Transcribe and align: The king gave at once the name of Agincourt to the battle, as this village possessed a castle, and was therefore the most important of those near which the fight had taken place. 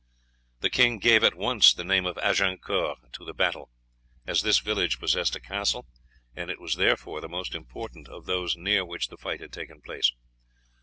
The 0.61 0.71
king 0.71 0.97
gave 0.97 1.23
at 1.23 1.35
once 1.35 1.75
the 1.75 1.83
name 1.83 2.07
of 2.07 2.17
Agincourt 2.17 3.13
to 3.13 3.23
the 3.23 3.35
battle, 3.35 3.69
as 4.25 4.41
this 4.41 4.57
village 4.57 4.97
possessed 4.97 5.35
a 5.35 5.39
castle, 5.39 5.85
and 6.35 6.51
was 6.57 6.73
therefore 6.73 7.21
the 7.21 7.29
most 7.29 7.53
important 7.53 8.07
of 8.07 8.25
those 8.25 8.57
near 8.57 8.83
which 8.83 9.09
the 9.09 9.17
fight 9.17 9.41
had 9.41 9.53
taken 9.53 9.79
place. 9.79 10.11